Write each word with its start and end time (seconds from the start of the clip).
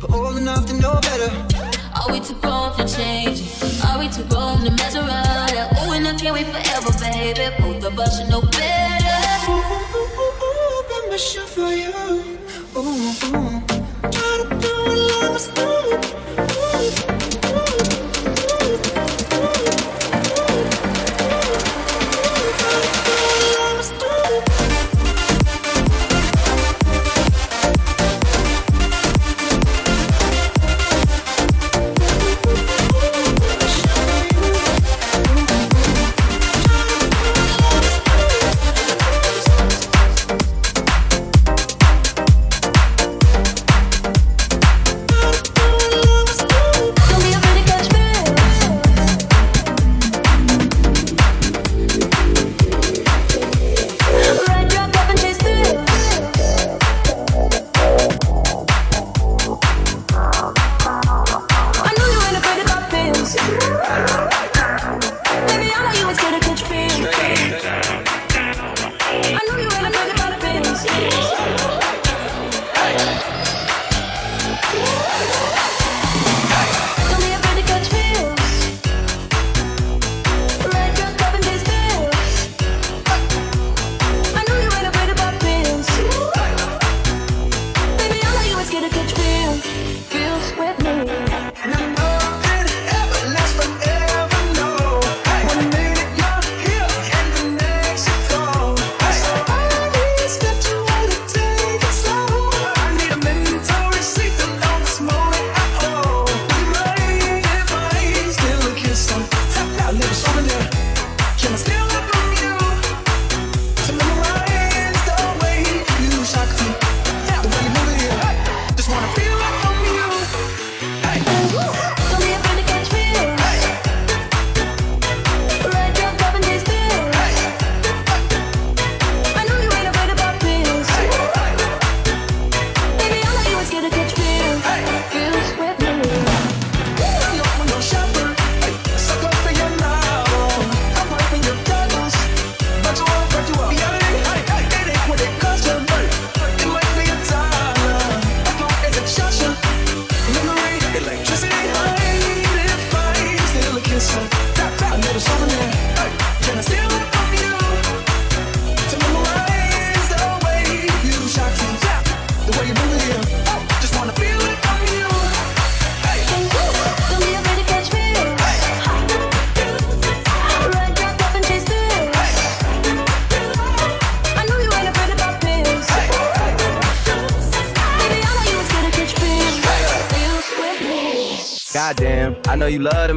but 0.00 0.12
old 0.12 0.36
enough 0.36 0.66
to 0.66 0.74
know 0.74 0.94
better. 1.00 1.30
Are 1.98 2.12
we 2.12 2.20
too 2.20 2.34
grown 2.34 2.72
for 2.74 2.86
change? 2.86 3.42
Are 3.84 3.98
we 3.98 4.08
too 4.08 4.24
grown 4.24 4.62
to 4.64 4.70
mess 4.70 4.94
around? 4.94 5.50
Ooh, 5.50 5.92
and 5.92 6.06
I 6.06 6.14
can't 6.16 6.34
wait 6.34 6.46
forever, 6.46 6.92
baby. 7.00 7.50
Both 7.60 7.84
of 7.84 7.98
us 7.98 8.18
should 8.18 8.30
know 8.30 8.42
better. 8.42 9.50
Ooh, 9.50 9.54
ooh, 9.54 10.44
ooh, 10.44 10.82
been 10.88 11.10
mission 11.10 11.46
for 11.46 11.72
you. 11.72 11.92
Ooh, 12.76 12.80
ooh. 12.80 13.62
Try 14.10 14.32
to 14.42 14.58
do 14.60 14.72
it 14.92 15.22
long 15.22 15.34
as 15.34 15.48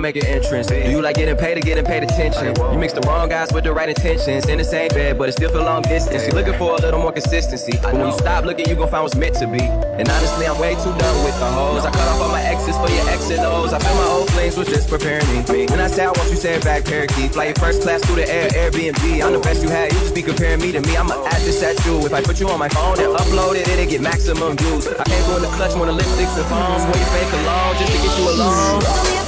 make 0.01 0.15
an 0.15 0.25
entrance. 0.25 0.67
Do 0.67 0.89
you 0.89 1.01
like 1.01 1.15
getting 1.15 1.37
paid 1.37 1.57
or 1.57 1.61
getting 1.61 1.85
paid 1.85 2.03
attention? 2.03 2.55
You 2.71 2.77
mix 2.77 2.93
the 2.93 3.01
wrong 3.01 3.29
guys 3.29 3.53
with 3.53 3.63
the 3.63 3.73
right 3.73 3.87
intentions. 3.87 4.47
In 4.47 4.57
the 4.57 4.63
same 4.63 4.89
bed, 4.89 5.17
but 5.17 5.29
it 5.29 5.33
still 5.33 5.51
feel 5.51 5.63
long 5.63 5.83
distance. 5.83 6.25
You're 6.25 6.35
looking 6.35 6.57
for 6.57 6.73
a 6.73 6.81
little 6.81 6.99
more 6.99 7.11
consistency. 7.11 7.77
But 7.81 7.93
when 7.93 8.07
you 8.07 8.13
stop 8.13 8.45
looking, 8.45 8.67
you 8.67 8.75
gon' 8.75 8.89
find 8.89 9.03
what's 9.03 9.15
meant 9.15 9.35
to 9.35 9.47
be. 9.47 9.61
And 9.61 10.09
honestly, 10.09 10.47
I'm 10.47 10.59
way 10.59 10.73
too 10.75 10.93
done 10.97 11.17
with 11.23 11.37
the 11.39 11.45
hoes. 11.45 11.85
I 11.85 11.91
cut 11.91 12.07
off 12.07 12.21
all 12.21 12.29
my 12.29 12.41
exes 12.41 12.75
for 12.77 12.89
your 12.89 13.07
X 13.09 13.29
and 13.29 13.45
O's. 13.45 13.73
I 13.73 13.79
feel 13.79 13.95
my 13.95 14.07
old 14.07 14.29
flames 14.31 14.57
was 14.57 14.67
just 14.67 14.89
preparing 14.89 15.27
me. 15.29 15.43
When 15.69 15.79
I 15.79 15.87
say 15.87 16.03
I 16.03 16.11
want 16.11 16.29
you, 16.29 16.35
say 16.35 16.55
it 16.55 16.63
back, 16.63 16.85
parakeet. 16.85 17.33
Fly 17.33 17.45
your 17.45 17.55
first 17.55 17.81
class 17.83 18.03
through 18.05 18.15
the 18.15 18.27
air, 18.29 18.49
Airbnb. 18.49 19.23
I'm 19.23 19.33
the 19.33 19.39
best 19.39 19.61
you 19.61 19.69
had. 19.69 19.93
You 19.93 19.99
just 19.99 20.15
be 20.15 20.23
comparing 20.23 20.61
me 20.61 20.71
to 20.71 20.81
me. 20.81 20.97
I'ma 20.97 21.13
add 21.25 21.41
this 21.41 21.61
at 21.63 21.77
you. 21.85 22.05
If 22.05 22.13
I 22.13 22.21
put 22.21 22.39
you 22.39 22.49
on 22.49 22.59
my 22.59 22.69
phone 22.69 22.99
and 22.99 23.13
upload 23.15 23.55
it, 23.55 23.67
it'll 23.67 23.85
get 23.85 24.01
maximum 24.01 24.57
views. 24.57 24.87
I 24.87 25.03
can't 25.03 25.27
go 25.27 25.35
in 25.37 25.43
the 25.43 25.49
clutch, 25.49 25.75
more 25.75 25.85
the 25.85 25.93
lipsticks 25.93 26.35
and 26.37 26.47
phones. 26.49 26.83
Wear 26.89 26.97
your 26.97 27.11
fake 27.13 27.33
alone 27.33 27.75
just 27.77 27.91
to 27.93 27.99
get 28.01 28.17
you 28.17 28.29
alone. 28.29 29.20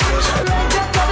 Afraid 0.00 1.11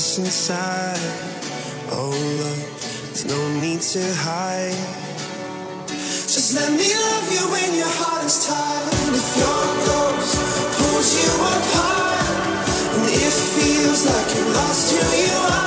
us 0.00 0.18
inside. 0.18 0.96
Oh, 1.92 2.08
love, 2.40 2.62
there's 3.08 3.26
no 3.26 3.40
need 3.60 3.82
to 3.92 4.00
hide. 4.24 4.72
Just 6.24 6.54
let 6.54 6.72
me 6.72 6.88
love 6.88 7.28
you 7.36 7.44
when 7.52 7.74
your 7.76 7.92
heart 8.00 8.24
is 8.24 8.46
tired. 8.48 9.12
If 9.20 9.28
your 9.36 9.64
ghost 9.88 10.36
pulls 10.76 11.10
you 11.20 11.32
apart, 11.52 12.24
and 12.96 13.08
it 13.12 13.34
feels 13.52 14.00
like 14.08 14.28
you 14.36 14.44
lost 14.54 14.84
who 14.90 15.04
you 15.20 15.36
are. 15.52 15.59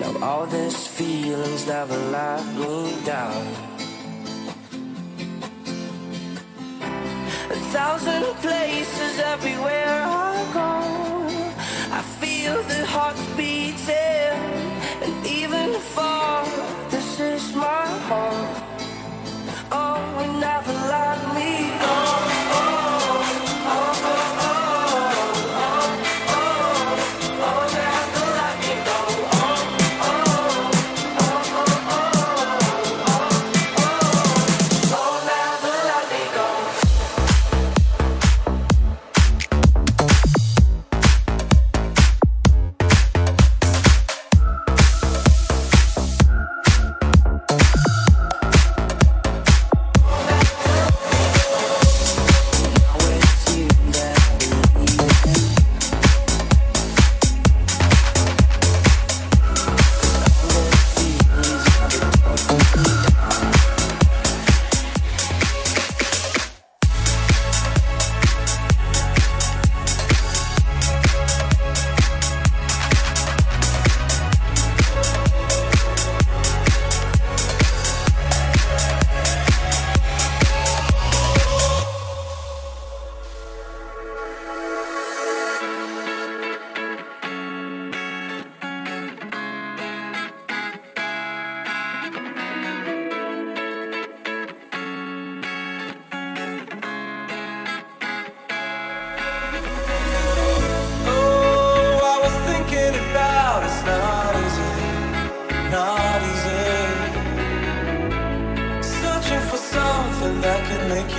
Now 0.00 0.12
all 0.22 0.46
these 0.46 0.86
feelings 0.86 1.66
never 1.66 1.96
let 2.10 2.44
me 2.56 2.96
down. 3.04 3.46
A 7.50 7.58
thousand 7.72 8.24
places 8.42 9.18
everywhere 9.20 10.02
I 10.04 10.34
go, 10.52 10.68
I 11.92 12.02
feel 12.20 12.62
the 12.64 12.84
heart 12.86 13.16
beating. 13.36 14.17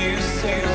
you 0.10 0.19
say 0.22 0.68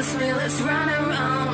Let's 0.00 0.62
running 0.62 0.94
around. 0.94 1.49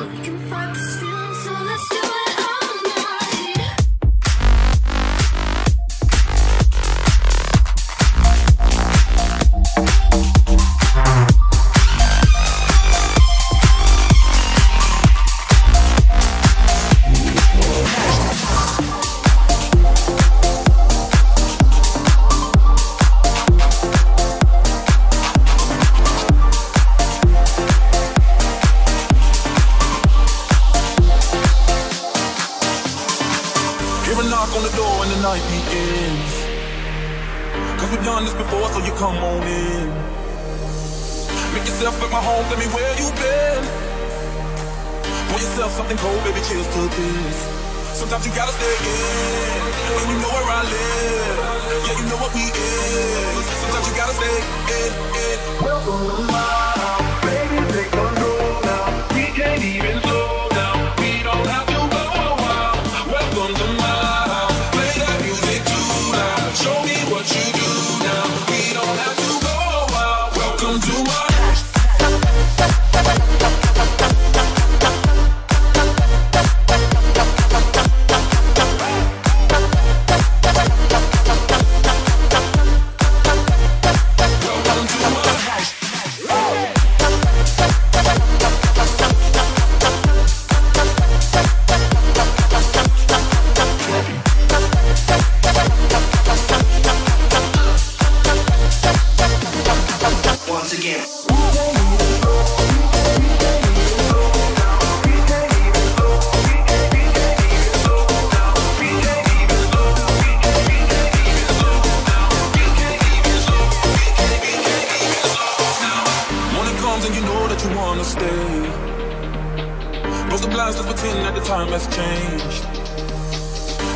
nothing 121.17 121.25
at 121.25 121.35
the 121.35 121.45
time 121.47 121.67
has 121.69 121.87
changed. 121.87 122.63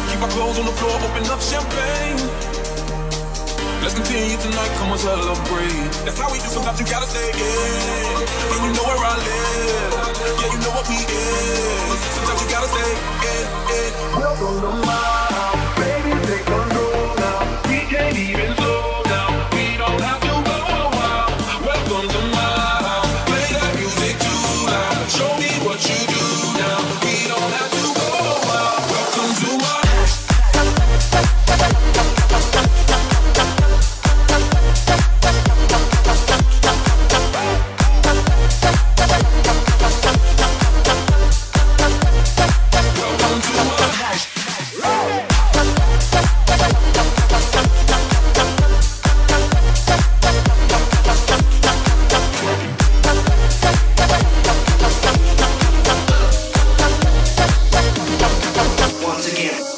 Keep 0.10 0.22
our 0.22 0.30
clothes 0.30 0.60
on 0.60 0.66
the 0.66 0.72
floor, 0.72 0.96
open 1.02 1.24
up 1.30 1.42
champagne. 1.42 2.18
Let's 3.82 3.96
continue 3.96 4.38
tonight, 4.38 4.72
come 4.78 4.92
on, 4.92 4.98
celebrate. 4.98 5.92
That's 6.06 6.20
how 6.20 6.32
we 6.32 6.38
do, 6.40 6.48
sometimes 6.48 6.80
you 6.80 6.86
gotta 6.86 7.08
say 7.08 7.32
yeah. 7.34 8.54
and 8.54 8.62
you 8.66 8.72
know 8.78 8.86
where 8.86 8.98
I 8.98 9.16
live, 9.18 9.94
yeah, 10.40 10.54
you 10.54 10.60
know 10.62 10.74
what 10.78 10.88
we 10.90 10.98
is. 10.98 12.00
Sometimes 12.16 12.42
you 12.44 12.50
gotta 12.50 12.70
say 12.70 12.90
yeah, 13.26 13.44
yeah. 13.70 14.18
Welcome 14.18 14.58
to 14.62 14.72
my 14.86 15.10
house, 15.38 15.66
baby, 15.82 16.14
take 16.28 16.46
control 16.46 17.16
now. 17.18 17.42
We 17.70 17.80
can't 17.90 18.18
even 18.18 18.50
slow 18.56 19.04
down, 19.10 19.34
we 19.54 19.78
don't 19.78 20.02
have 20.02 20.22
to 20.22 20.34
go 20.46 20.58
a 20.78 20.86
while. 20.98 21.30
Welcome 21.66 22.08
to 22.16 22.22
my 22.38 22.54
house, 22.86 23.14
play 23.30 23.48
that 23.58 23.72
music 23.78 24.16
too 24.22 24.42
loud. 24.70 25.06
Show 25.10 25.32
me 25.42 25.50
what 25.66 25.82
you 25.90 25.98
do. 26.06 26.11
him. 59.42 59.71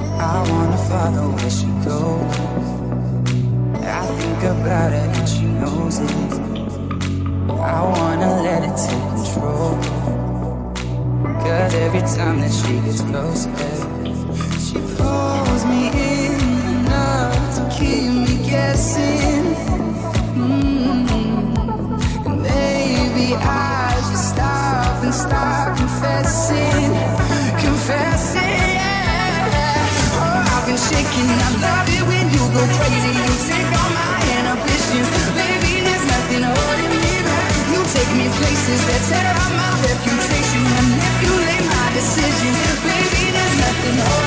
I 0.00 0.46
wanna 0.50 0.78
follow 0.88 1.30
where 1.30 1.50
she 1.50 1.66
goes. 1.84 2.36
I 3.82 4.06
think 4.18 4.42
about 4.42 4.92
it 4.92 5.16
and 5.16 5.28
she 5.28 5.44
knows 5.44 5.98
it. 5.98 6.10
I 7.50 7.82
wanna 7.82 8.42
let 8.42 8.62
it 8.64 8.76
take 8.76 9.06
control. 9.14 9.78
Cause 11.42 11.74
every 11.74 12.00
time 12.00 12.40
that 12.40 12.52
she 12.52 12.80
gets 12.84 13.00
closer, 13.02 13.50
she 14.60 14.78
pulls. 14.96 15.35
go 32.56 32.64
crazy. 32.76 33.12
You 33.12 33.36
take 33.48 33.70
all 33.80 33.90
my 33.92 34.12
inhibitions, 34.32 35.08
baby. 35.36 35.72
There's 35.84 36.04
nothing 36.08 36.44
holding 36.48 36.92
me 37.04 37.14
back. 37.28 37.52
You 37.72 37.80
take 37.94 38.12
me 38.16 38.26
places 38.40 38.80
that 38.88 39.02
tear 39.08 39.28
up 39.44 39.52
my 39.60 39.70
reputation, 39.84 40.62
manipulate 40.76 41.64
my 41.68 41.86
decision, 41.98 42.52
baby. 42.88 43.22
There's 43.36 43.56
nothing 43.60 43.98
holding. 44.06 44.25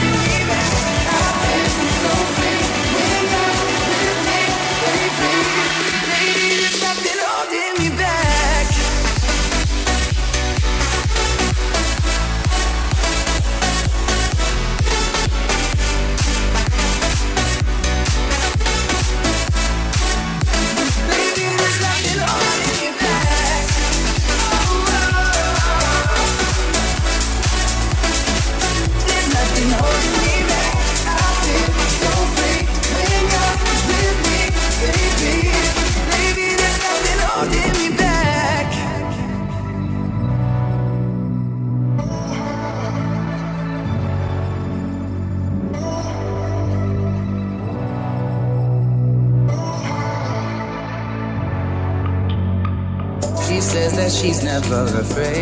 never 54.68 55.00
afraid. 55.00 55.39